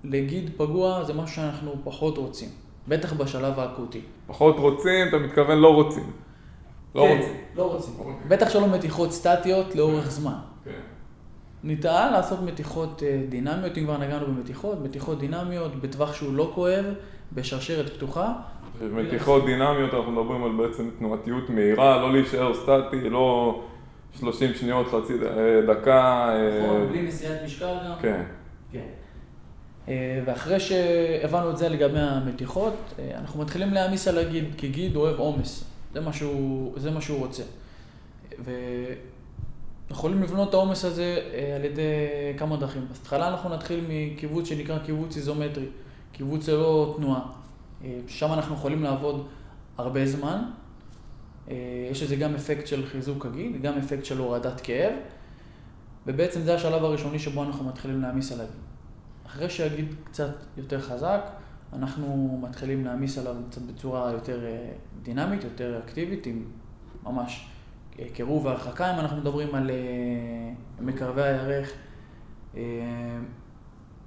[0.05, 2.49] לגיד פגוע זה משהו שאנחנו פחות רוצים,
[2.89, 4.01] בטח בשלב האקוטי.
[4.27, 6.13] פחות רוצים, אתה מתכוון לא רוצים.
[6.95, 7.37] לא כן, רוצים.
[7.57, 7.95] לא רוצים.
[8.29, 10.50] בטח שלא מתיחות סטטיות לאורך זמן.
[10.71, 10.81] כן.
[11.65, 16.85] ניתן לעשות מתיחות אה, דינמיות, אם כבר נגענו במתיחות, מתיחות דינמיות בטווח שהוא לא כואב,
[17.33, 18.33] בשרשרת פתוחה.
[18.93, 23.63] מתיחות דינמיות, אנחנו מדברים על בעצם תנועתיות מהירה, לא להישאר סטטי, לא
[24.21, 26.29] 30 שניות, חצי אה, דקה.
[26.29, 27.95] אה, נכון, בלי נשיאת משקל גם.
[28.03, 28.23] כן.
[28.73, 28.87] כן.
[30.25, 35.65] ואחרי שהבנו את זה לגבי המתיחות, אנחנו מתחילים להעמיס על הגיד, כי גיד אוהב עומס.
[35.95, 37.43] זה מה שהוא, זה מה שהוא רוצה.
[39.90, 41.83] ויכולים לבנות את העומס הזה אה, על ידי
[42.37, 42.87] כמה דרכים.
[42.90, 45.66] אז בהתחלה אנחנו נתחיל מקיבוץ שנקרא קיבוץ איזומטרי,
[46.12, 47.22] קיבוץ ללא תנועה.
[47.85, 49.26] אה, שם אנחנו יכולים לעבוד
[49.79, 50.42] הרבה זמן.
[51.50, 51.57] אה,
[51.90, 54.92] יש לזה גם אפקט של חיזוק הגיד, גם אפקט של הורדת כאב.
[56.07, 58.53] ובעצם זה השלב הראשוני שבו אנחנו מתחילים להעמיס על הגיד.
[59.26, 61.20] אחרי שהגיד קצת יותר חזק,
[61.72, 64.72] אנחנו מתחילים להעמיס עליו קצת בצורה יותר אה,
[65.03, 66.44] דינמית, יותר אקטיבית, עם
[67.03, 67.50] ממש אה,
[68.13, 69.77] קירוב והרחקה, אם אנחנו מדברים על אה,
[70.81, 71.73] מקרבי הירך
[72.57, 72.63] אה,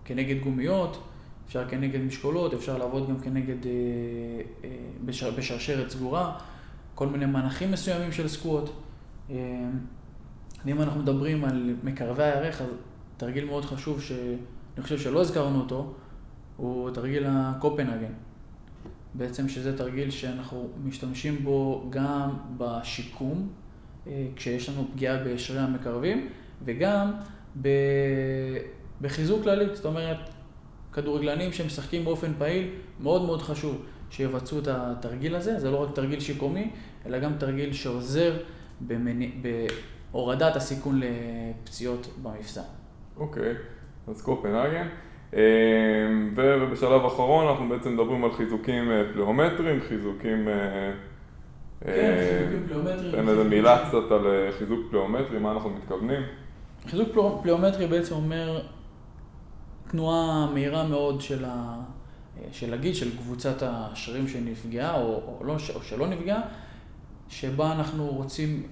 [0.06, 1.03] כנגד גומיות,
[1.47, 4.69] אפשר כנגד משקולות, אפשר לעבוד גם כנגד, אה,
[5.06, 6.38] בשר, בשרשרת סגורה,
[6.95, 8.69] כל מיני מנחים מסוימים של סקוואט.
[9.29, 9.36] אה,
[10.67, 12.67] אם אנחנו מדברים על מקרבי הירך, אז
[13.17, 15.93] תרגיל מאוד חשוב שאני חושב שלא הזכרנו אותו,
[16.58, 18.13] הוא תרגיל הקופנהגן.
[19.13, 23.49] בעצם שזה תרגיל שאנחנו משתמשים בו גם בשיקום,
[24.35, 26.29] כשיש לנו פגיעה בשרירי המקרבים,
[26.65, 27.11] וגם
[27.61, 27.67] ב...
[29.01, 29.75] בחיזוק כללי.
[29.75, 30.17] זאת אומרת,
[30.93, 35.59] כדורגלנים שמשחקים באופן פעיל, מאוד מאוד חשוב שיבצעו את התרגיל הזה.
[35.59, 36.69] זה לא רק תרגיל שיקומי,
[37.05, 38.33] אלא גם תרגיל שעוזר
[38.81, 39.31] במני...
[40.11, 42.61] בהורדת הסיכון לפציעות במפסע.
[43.17, 43.53] אוקיי,
[44.07, 44.87] אז קופנהגן.
[45.33, 45.41] אה,
[46.35, 50.47] ובשלב האחרון אנחנו בעצם מדברים על חיזוקים אה, פלאומטריים, חיזוקים...
[53.11, 56.21] תן איזה מילה קצת על אה, חיזוק פלאומטרי, מה אנחנו מתכוונים.
[56.87, 57.09] חיזוק
[57.41, 58.61] פלאומטרי בעצם אומר
[59.87, 61.81] תנועה מהירה מאוד של, ה...
[62.51, 66.41] של הגיד, של קבוצת השרירים שנפגעה או, או, לא, או שלא נפגעה,
[67.29, 68.63] שבה אנחנו רוצים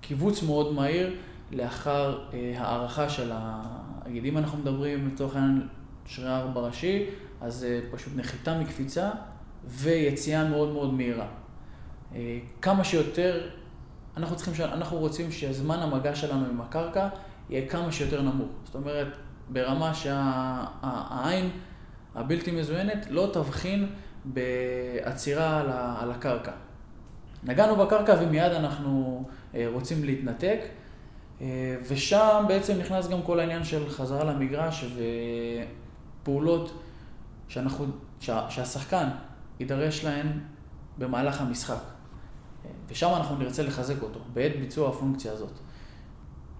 [0.00, 1.14] קיבוץ מאוד מהיר
[1.52, 4.24] לאחר אה, הערכה של הגיד.
[4.24, 5.68] אם אנחנו מדברים לצורך העניין
[6.06, 7.06] שריר ארבע ראשי,
[7.40, 9.10] אז אה, פשוט נחיתה מקפיצה
[9.64, 11.41] ויציאה מאוד מאוד מהירה.
[12.14, 13.48] אה, כמה שיותר,
[14.16, 17.08] אנחנו צריכים, אנחנו רוצים שזמן המגע שלנו עם הקרקע
[17.50, 18.48] יהיה כמה שיותר נמוך.
[18.64, 19.08] זאת אומרת,
[19.48, 21.50] ברמה שהעין
[22.14, 23.88] הבלתי מזוינת לא תבחין
[24.24, 25.70] בעצירה על
[26.00, 26.52] על הקרקע.
[27.44, 30.60] נגענו בקרקע ומיד אנחנו אה, רוצים להתנתק,
[31.40, 31.46] אה,
[31.88, 34.84] ושם בעצם נכנס גם כל העניין של חזרה למגרש
[36.22, 36.82] פעולות
[37.48, 37.86] שאנחנו,
[38.20, 39.08] שה, שהשחקן
[39.60, 40.26] יידרש להן
[40.98, 41.82] במהלך המשחק.
[42.88, 45.58] ושם אנחנו נרצה לחזק אותו, בעת ביצוע הפונקציה הזאת.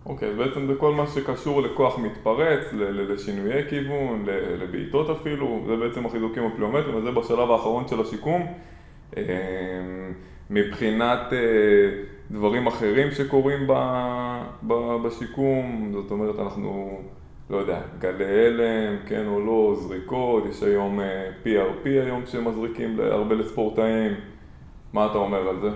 [0.06, 4.24] אוקיי, אז בעצם זה כל מה שקשור לכוח מתפרץ, לשינויי כיוון,
[4.58, 8.46] לבעיטות אפילו, זה בעצם החיזוקים הפליומטריים, וזה בשלב האחרון של השיקום.
[9.16, 9.22] אמ,
[10.50, 11.38] מבחינת אה,
[12.30, 13.68] דברים אחרים שקורים
[15.04, 17.00] בשיקום, זאת אומרת אנחנו,
[17.50, 21.00] לא יודע, גלי הלם, כן או לא, זריקות, יש היום
[21.44, 24.12] PRP אה, היום שמזריקים הרבה לספורטאים,
[24.92, 25.70] מה אתה אומר על זה?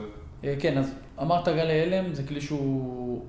[0.47, 3.25] אה, כן, אז אמרת גלי הלם, זה כלי שהוא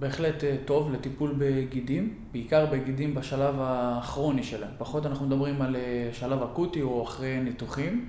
[0.00, 4.70] בהחלט טוב לטיפול בגידים, בעיקר בגידים בשלב הכרוני שלהם.
[4.78, 5.76] פחות אנחנו מדברים על
[6.12, 8.08] שלב אקוטי או אחרי ניתוחים,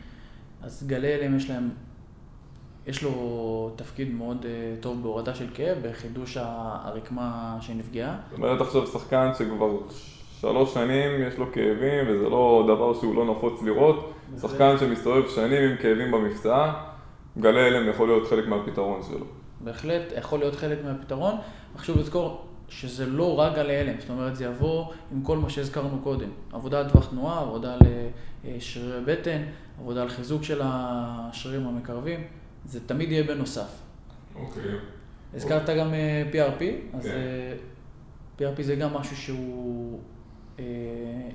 [0.62, 1.70] אז גלי הלם יש להם
[2.88, 4.46] יש לו תפקיד מאוד
[4.80, 8.18] טוב בהורדה של כאב, בחידוש הרקמה שנפגעה.
[8.30, 9.78] זאת אומרת עכשיו שחקן שכבר
[10.42, 14.14] שלוש שנים יש לו כאבים, וזה לא דבר שהוא לא נפוץ לראות.
[14.42, 16.95] שחקן שמסתובב שנים עם כאבים במפצעה,
[17.38, 19.26] גלי הלם יכול להיות חלק מהפתרון שלו.
[19.60, 21.36] בהחלט יכול להיות חלק מהפתרון.
[21.78, 26.00] חשוב לזכור שזה לא רק גלי הלם, זאת אומרת זה יבוא עם כל מה שהזכרנו
[26.04, 26.30] קודם.
[26.54, 27.80] עבודה על טווח תנועה, עבודה על
[28.46, 29.42] אה, שרירי בטן,
[29.80, 32.24] עבודה על חיזוק של השרירים המקרבים.
[32.66, 33.80] זה תמיד יהיה בנוסף.
[34.36, 34.64] אוקיי.
[35.34, 35.94] הזכרת גם
[36.32, 38.44] PRP, אה, אז כן.
[38.46, 40.15] PRP זה גם משהו שהוא אה,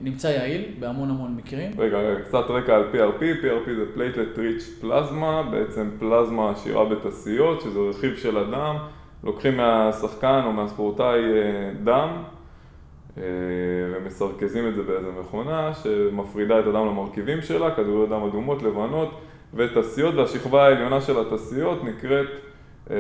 [0.00, 1.70] נמצא יעיל בהמון המון מקרים.
[1.78, 7.60] רגע, רגע, קצת רקע על PRP, PRP זה platelet rich plasma, בעצם פלזמה עשירה בתעשיות,
[7.60, 8.76] שזה רכיב של הדם,
[9.24, 11.20] לוקחים מהשחקן או מהספורטאי
[11.84, 12.08] דם
[13.92, 19.20] ומסרכזים את זה באיזה מכונה שמפרידה את הדם למרכיבים שלה, כדורי דם אדומות, לבנות.
[19.54, 22.26] ותעשיות, והשכבה העליונה של התעשיות נקראת
[22.90, 22.96] אה,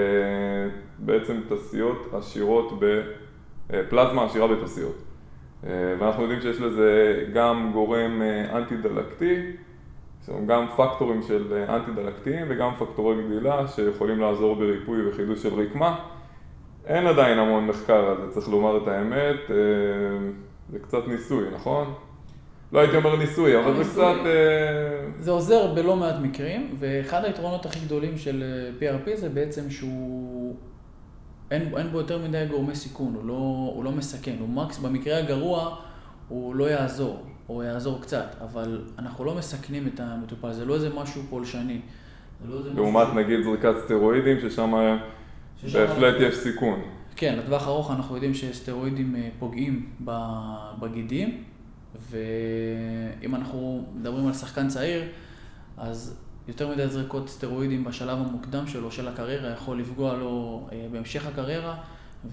[0.98, 2.72] בעצם תעשיות עשירות
[3.68, 4.96] בפלזמה אה, עשירה בתעשיות.
[5.66, 9.36] אה, ואנחנו יודעים שיש לזה גם גורם אה, אנטי-דלקתי,
[10.46, 15.98] גם פקטורים של אה, אנטי-דלקתיים וגם פקטורי גדילה שיכולים לעזור בריפוי וחידוש של רקמה.
[16.86, 19.36] אין עדיין המון מחקר על זה, צריך לומר את האמת,
[20.72, 21.94] זה קצת ניסוי, נכון?
[22.72, 24.14] לא הייתי אומר ניסוי, אבל זה קצת...
[25.18, 28.44] זה עוזר בלא מעט מקרים, ואחד היתרונות הכי גדולים של
[28.80, 30.29] PRP זה בעצם שהוא...
[31.50, 35.18] אין, אין בו יותר מדי גורמי סיכון, הוא לא, הוא לא מסכן, הוא מקס, במקרה
[35.18, 35.76] הגרוע
[36.28, 40.88] הוא לא יעזור, או יעזור קצת, אבל אנחנו לא מסכנים את המטופל, זה לא איזה
[40.94, 41.80] משהו פולשני.
[42.48, 43.14] לא לעומת משהו...
[43.14, 44.72] נגיד זריקת סטרואידים, ששם
[45.72, 46.80] בהחלט יש סיכון.
[47.16, 49.86] כן, לטווח ארוך אנחנו יודעים שסטרואידים אה, פוגעים
[50.80, 51.44] בגידים.
[52.10, 55.02] ואם אנחנו מדברים על שחקן צעיר,
[55.76, 61.26] אז יותר מדי זריקות סטרואידים בשלב המוקדם שלו, של הקריירה, יכול לפגוע לו אה, בהמשך
[61.26, 61.76] הקריירה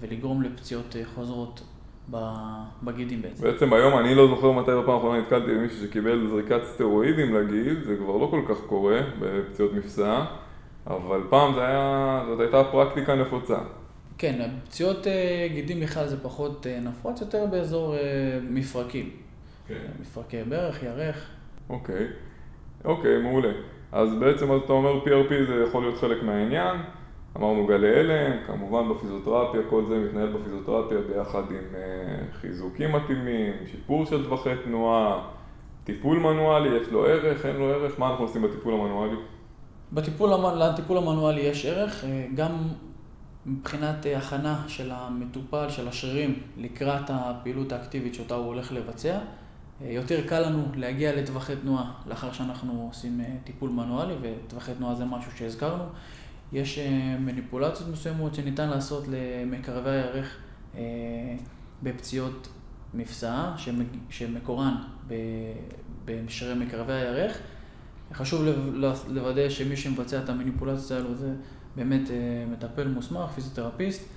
[0.00, 1.62] ולגרום לפציעות אה, חוזרות
[2.82, 3.44] בגידים בעצם.
[3.44, 7.96] בעצם היום אני לא זוכר מתי בפעם האחרונה נתקלתי במישהו שקיבל זריקת סטרואידים לגיל, זה
[7.96, 10.36] כבר לא כל כך קורה בפציעות מפסעה,
[10.86, 13.58] אבל פעם זה היה, זאת הייתה פרקטיקה נפוצה.
[14.18, 17.94] כן, פציעות אה, גידים בכלל זה פחות נפוץ, יותר באזור
[18.50, 19.10] מפרקים.
[19.68, 19.86] כן.
[20.00, 21.30] מפרקי ברך, ירך.
[21.70, 22.06] אוקיי,
[22.84, 23.52] אוקיי, מעולה.
[23.92, 26.76] אז בעצם אתה אומר PRP זה יכול להיות חלק מהעניין.
[27.36, 34.06] אמרנו גלי הלם, כמובן בפיזיותרפיה, כל זה מתנהל בפיזיותרפיה ביחד עם uh, חיזוקים מתאימים, שיפור
[34.06, 35.28] של טווחי תנועה,
[35.84, 39.16] טיפול מנואלי, יש לו ערך, אין לו ערך, מה אנחנו עושים בטיפול המנואלי?
[39.92, 42.52] בטיפול, לטיפול המנואלי יש ערך, אה, גם
[43.46, 49.18] מבחינת אה, הכנה של המטופל, של השרירים, לקראת הפעילות האקטיבית שאותה הוא הולך לבצע.
[49.82, 54.94] אה, יותר קל לנו להגיע לטווחי תנועה לאחר שאנחנו עושים אה, טיפול מנואלי, וטווחי תנועה
[54.94, 55.84] זה משהו שהזכרנו.
[56.52, 60.36] יש אה, מניפולציות מסוימות שניתן לעשות למקרבי הירך
[61.82, 62.48] בפציעות
[62.94, 63.56] מפסעה,
[64.10, 64.74] שמקורן
[66.04, 67.38] במשרי מקרבי הירך.
[68.12, 68.44] חשוב
[69.08, 71.34] לוודא שמי שמבצע את המניפולציות האלו זה
[71.76, 72.10] באמת
[72.52, 74.08] מטפל מוסמך, פיזיותרפיסט,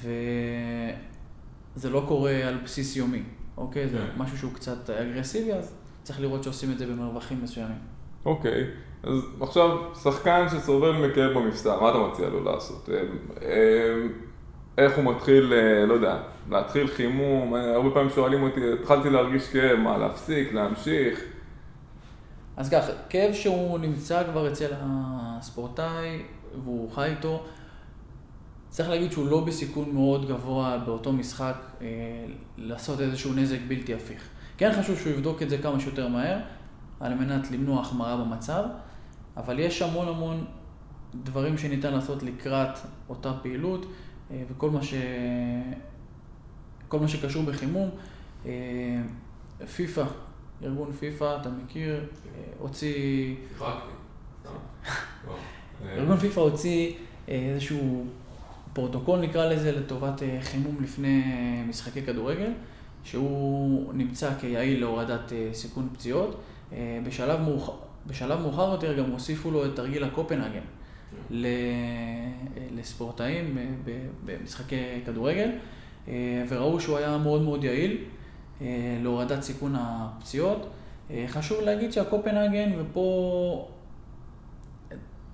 [0.00, 3.22] וזה לא קורה על בסיס יומי.
[3.56, 3.88] אוקיי?
[3.88, 4.22] זה כן.
[4.22, 7.78] משהו שהוא קצת אגרסיבי, אז צריך לראות שעושים את זה במרווחים מסוימים.
[8.24, 8.64] אוקיי,
[9.02, 12.88] אז עכשיו, שחקן שסובל מכאב במפסע, מה אתה מציע לו לעשות?
[12.92, 13.00] אה,
[13.42, 13.94] אה,
[14.78, 16.18] איך הוא מתחיל, אה, לא יודע,
[16.50, 21.24] להתחיל חימום, הרבה פעמים שואלים אותי, התחלתי להרגיש כאב, מה, להפסיק, להמשיך?
[22.56, 26.22] אז ככה, כאב שהוא נמצא כבר אצל הספורטאי
[26.64, 27.44] והוא חי איתו,
[28.74, 31.86] צריך להגיד שהוא לא בסיכון מאוד גבוה באותו משחק אה,
[32.58, 34.28] לעשות איזשהו נזק בלתי הפיך.
[34.58, 36.38] כן חשוב שהוא יבדוק את זה כמה שיותר מהר,
[37.00, 38.64] על מנת למנוע החמרה במצב,
[39.36, 40.44] אבל יש המון המון
[41.14, 43.86] דברים שניתן לעשות לקראת אותה פעילות,
[44.30, 44.94] אה, וכל מה, ש...
[46.88, 47.90] כל מה שקשור בחימום,
[48.46, 48.50] אה,
[49.76, 50.04] פיפא,
[50.62, 53.34] ארגון פיפא, אתה מכיר, אה, הוציא...
[55.96, 56.92] ארגון פיפא הוציא
[57.28, 58.06] אה, איזשהו
[58.74, 61.22] פרוטוקול נקרא לזה לטובת אה, חימום לפני
[61.68, 62.50] משחקי כדורגל,
[63.04, 66.40] שהוא נמצא כיעיל להורדת סיכון פציעות.
[67.06, 67.72] בשלב מאוחר,
[68.06, 70.60] בשלב מאוחר יותר גם הוסיפו לו את תרגיל הקופנהגן
[72.76, 73.58] לספורטאים
[74.24, 75.50] במשחקי כדורגל,
[76.48, 77.96] וראו שהוא היה מאוד מאוד יעיל.
[78.60, 80.66] אה, להורדת סיכון הפציעות.
[81.10, 83.68] אה, חשוב להגיד שהקופנהגן, ופה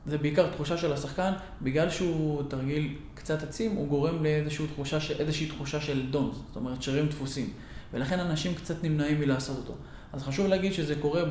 [0.07, 5.47] זה בעיקר תחושה של השחקן, בגלל שהוא תרגיל קצת עצים, הוא גורם לאיזושהי תחושה, איזושהי
[5.47, 7.51] תחושה של דונס, זאת אומרת שרירים דפוסים,
[7.93, 9.75] ולכן אנשים קצת נמנעים מלעשות אותו.
[10.13, 11.23] אז חשוב להגיד שזה קורה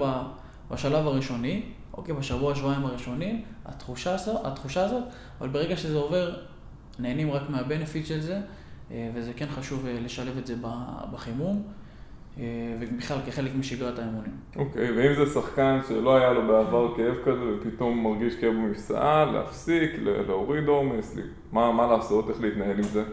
[0.72, 5.04] בשלב הראשוני, אוקיי, בשבוע, שבועיים הראשונים, התחושה, התחושה הזאת,
[5.42, 6.36] אבל ברגע שזה עובר,
[7.00, 8.42] נהנים רק מהבנפיט של זה,
[8.92, 10.56] אה, וזה כן חשוב לשלב את זה
[11.12, 11.64] בחימום.
[12.40, 12.46] אה,
[12.80, 14.32] ובכלל כחלק משגרת האימונים.
[14.56, 19.26] אוקיי, okay, ואם זה שחקן שלא היה לו בעבר כאב כזה ופתאום מרגיש כאב במפסעה,
[19.26, 19.92] להפסיק,
[20.28, 21.16] להוריד עומס,
[21.52, 23.04] מה, מה לעשות, איך להתנהל עם זה?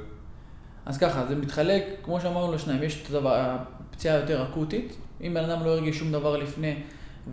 [0.87, 5.65] אז ככה, זה מתחלק, כמו שאמרנו לשניים, יש את הפציעה יותר אקוטית, אם בן אדם
[5.65, 6.75] לא הרגיש שום דבר לפני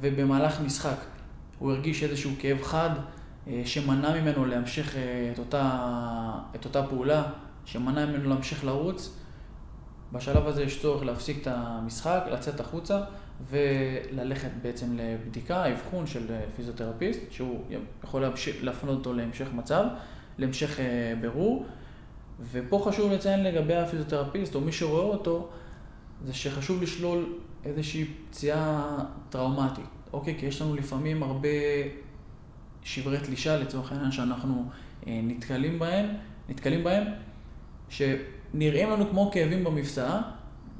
[0.01, 0.97] ובמהלך משחק
[1.59, 2.89] הוא הרגיש איזשהו כאב חד
[3.47, 5.79] אה, שמנע ממנו להמשיך אה, את אותה,
[6.55, 7.23] את אותה פעולה,
[7.65, 9.17] שמנע ממנו להמשיך לרוץ,
[10.13, 13.01] בשלב הזה יש צורך להפסיק את המשחק, לצאת החוצה
[13.49, 17.59] וללכת בעצם לבדיקה, אבחון של פיזיותרפיסט, שהוא
[18.03, 18.25] יכול
[18.61, 19.85] להפנות אותו להמשך מצב,
[20.37, 21.65] להמשך אה, בירור.
[22.51, 25.49] ופה חשוב לציין לגבי הפיזיותרפיסט, או מי שרואה אותו,
[26.25, 28.97] זה שחשוב לשלול איזושהי פציעה
[29.29, 30.35] טראומטית, אוקיי?
[30.39, 31.49] כי יש לנו לפעמים הרבה
[32.83, 34.69] שברי תלישה, לצורך העניין, שאנחנו
[35.07, 36.05] אה, נתקלים בהם,
[36.49, 37.03] נתקלים בהם,
[37.89, 38.01] ש...
[38.53, 40.21] נראים לנו כמו כאבים במפסעה,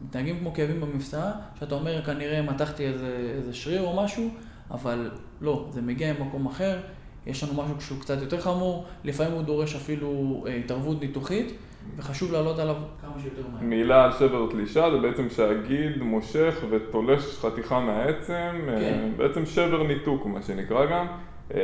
[0.06, 4.30] מתנהגים כמו כאבים במפסעה, שאתה אומר כנראה מתחתי איזה, איזה שריר או משהו,
[4.72, 6.80] אבל לא, זה מגיע ממקום אחר,
[7.28, 11.54] יש לנו משהו שהוא קצת יותר חמור, לפעמים הוא דורש אפילו אה, התערבות ניתוחית,
[11.98, 13.64] וחשוב לעלות עליו כמה שיותר מהר.
[13.64, 19.12] מילה על שבר תלישה זה בעצם שהגיד מושך ותולש חתיכה מהעצם, אה, כן.
[19.18, 21.08] בעצם שבר ניתוק מה שנקרא גם.
[21.54, 21.60] אה,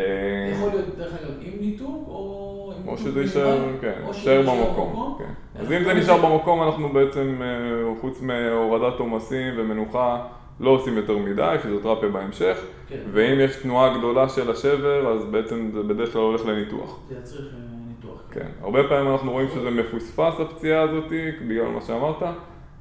[0.52, 5.18] יכול להיות דרך אגב עם ניתוק או ניתוק או שזה יישאר, כן, יישאר במקום.
[5.20, 5.34] כן.
[5.60, 10.28] אז אם זה נשאר במקום אנחנו בעצם, אה, חוץ מהורדת עומסים ומנוחה,
[10.60, 13.00] לא עושים יותר מדי, פיזיותרפיה בהמשך, כן.
[13.12, 17.00] ואם יש תנועה גדולה של השבר, אז בעצם זה בדרך כלל הולך לניתוח.
[17.10, 18.22] זה יצריך אה, ניתוח.
[18.32, 21.12] כן, הרבה פעמים אנחנו רואים שזה מפוספס הפציעה הזאת,
[21.48, 22.24] בגלל מה שאמרת,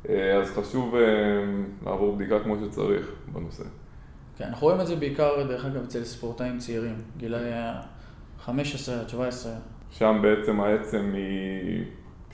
[0.08, 0.94] אז חשוב
[1.86, 3.64] לעבור בדיקה כמו שצריך בנושא.
[4.38, 7.50] כן, אנחנו רואים את זה בעיקר, דרך אגב, אצל ספורטאים צעירים, גילאי
[8.40, 9.52] 15 עד 17.
[9.90, 11.84] שם בעצם העצם היא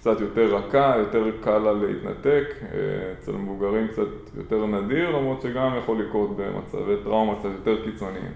[0.04, 2.44] קצת יותר רכה, יותר קל לה להתנתק,
[3.18, 8.32] אצל מבוגרים קצת יותר נדיר, למרות שגם יכול לקרות במצבי טראומה קצת יותר קיצוניים.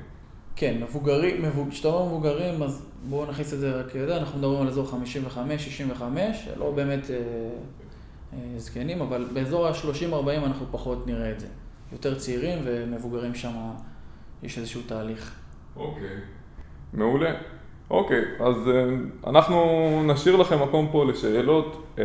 [0.56, 4.68] כן, מבוגרים, כשאתה אומר מבוגרים, אז בואו נכניס את זה רק, יודע, אנחנו מדברים על
[4.68, 4.90] אזור
[5.98, 6.02] 55-65,
[6.56, 7.16] לא באמת אה,
[8.32, 11.46] אה, זקנים, אבל באזור ה-30-40 אנחנו פחות נראה את זה.
[11.92, 13.52] יותר צעירים ומבוגרים שם
[14.42, 15.34] יש איזשהו תהליך.
[15.76, 16.16] אוקיי,
[16.92, 17.57] מעולה.
[17.90, 18.84] אוקיי, אז אה,
[19.26, 19.62] אנחנו
[20.06, 21.94] נשאיר לכם מקום פה לשאלות.
[21.98, 22.04] אה,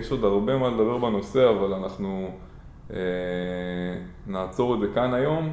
[0.00, 2.30] יש עוד הרבה מה לדבר בנושא, אבל אנחנו
[2.92, 2.98] אה,
[4.26, 5.52] נעצור את זה כאן היום.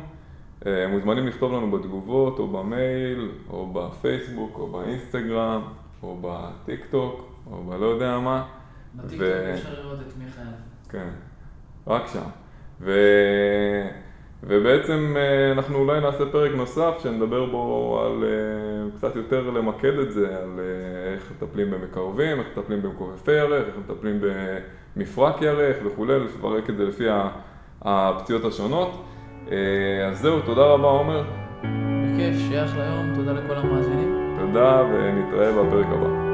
[0.90, 5.62] מוזמנים לכתוב לנו בתגובות, או במייל, או בפייסבוק, או באינסטגרם,
[6.04, 8.46] או בטיק טוק, או בלא יודע מה.
[8.96, 10.44] בטיק טוק אפשר לראות את מיכאל.
[10.90, 11.08] כן,
[11.88, 12.30] רק שם.
[12.82, 12.92] ו...
[14.44, 20.12] ובעצם אה, אנחנו אולי נעשה פרק נוסף שנדבר בו על אה, קצת יותר למקד את
[20.12, 24.22] זה, על אה, איך מטפלים במקרבים, איך מטפלים במכופפי ירך, איך מטפלים
[24.96, 27.06] במפרק ירך וכולי, לפרק את זה לפי
[27.82, 29.04] הפציעות השונות.
[30.08, 31.24] אז זהו, תודה רבה עומר.
[31.62, 34.38] בכיף, שיהיה אחלה יום, תודה לכל המאזינים.
[34.40, 36.25] תודה ונתראה בפרק הבא.